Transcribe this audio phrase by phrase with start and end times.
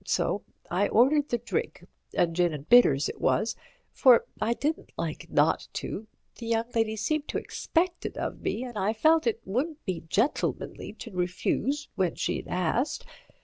[0.03, 0.41] So
[0.71, 6.07] I ordered the drink—a gin and bitters it was—for I didn't like not to,
[6.39, 10.01] the young lady seemed to expect it of me and I felt it wouldn't be
[10.09, 13.05] gentlemanly to refuse when she asked.